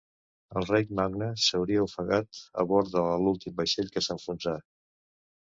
[0.59, 4.57] El rei Magne s'hauria ofegat a bord de l'últim vaixell que s'enfonsà.